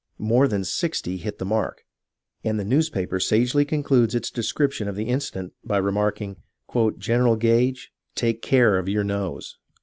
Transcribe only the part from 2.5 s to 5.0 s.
the newspaper sagely concludes its description of